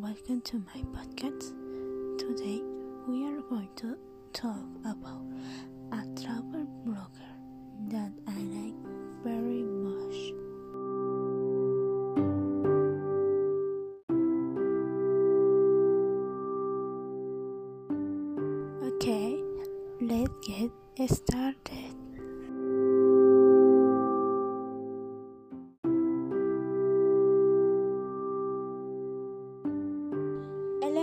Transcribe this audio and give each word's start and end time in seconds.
welcome 0.00 0.40
to 0.40 0.56
my 0.58 0.80
podcast. 0.94 1.54
Today 2.18 2.62
we 3.08 3.26
are 3.26 3.40
going 3.50 3.68
to 3.74 3.98
talk 4.32 4.62
about 4.84 5.24
a 5.90 6.04
travel 6.22 6.68
blogger 6.86 7.34
that 7.88 8.12
I 8.28 8.38
like 8.54 8.76
very 9.24 9.64
much. 9.64 10.14
Okay, 18.92 19.42
let's 20.00 20.30
get 20.46 20.70
started. 21.10 21.97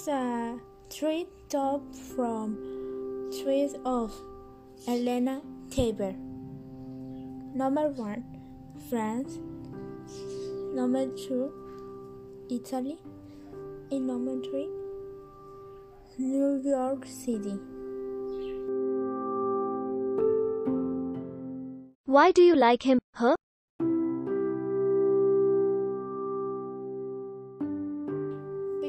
Is 0.02 0.07
a 0.07 0.57
three 0.89 1.27
top 1.49 1.81
from 2.16 2.55
Trees 3.31 3.75
of 3.85 4.11
Elena 4.88 5.41
Taber. 5.69 6.13
Number 7.53 7.88
one, 7.89 8.23
France. 8.89 9.38
Number 10.73 11.05
two, 11.16 11.52
Italy. 12.49 12.97
And 13.91 14.07
number 14.07 14.41
three, 14.47 14.69
New 16.17 16.61
York 16.63 17.05
City. 17.05 17.59
Why 22.05 22.31
do 22.31 22.41
you 22.41 22.55
like 22.55 22.83
him, 22.83 22.99
her? 23.16 23.35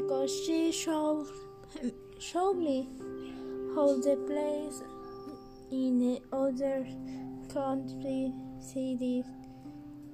Because 0.03 0.31
she 0.45 0.73
showed, 0.73 1.29
showed 2.19 2.57
me 2.57 2.89
how 3.75 3.87
the 4.01 4.17
place 4.27 4.83
in 5.71 6.19
other 6.33 6.87
country 7.53 8.33
cities 8.61 9.25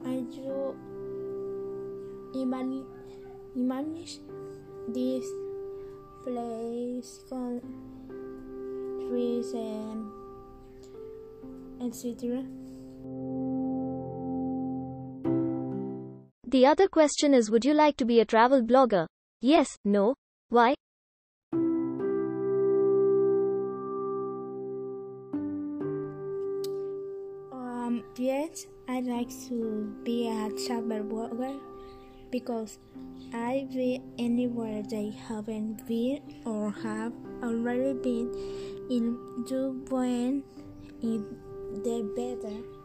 I 0.04 0.24
do 0.30 0.76
imagine, 2.34 2.86
imagine 3.56 4.22
this 4.88 5.26
place 6.24 7.20
countries 7.28 7.62
and 9.52 10.10
etc. 11.82 12.44
The 16.46 16.66
other 16.66 16.88
question 16.88 17.34
is 17.34 17.50
Would 17.50 17.64
you 17.64 17.74
like 17.74 17.96
to 17.96 18.04
be 18.04 18.20
a 18.20 18.24
travel 18.24 18.62
blogger? 18.62 19.06
Yes, 19.40 19.78
no. 19.84 20.14
Why? 20.48 20.74
Um, 27.52 28.02
yes, 28.16 28.66
I 28.88 28.98
like 28.98 29.30
to 29.46 29.94
be 30.02 30.26
a 30.26 30.50
travel 30.66 31.06
blogger 31.06 31.60
because 32.32 32.80
I 33.32 33.68
be 33.70 34.02
anywhere 34.18 34.82
they 34.82 35.10
haven't 35.28 35.86
been 35.86 36.42
or 36.44 36.72
have 36.82 37.12
already 37.40 37.94
been 37.94 38.34
in 38.90 39.14
when 39.88 40.42
in 41.00 41.22
the 41.84 42.02
better. 42.16 42.77